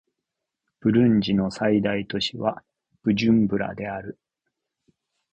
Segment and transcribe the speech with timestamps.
[0.79, 2.63] ブルンジの最大都市は
[3.03, 4.17] ブジュンブラである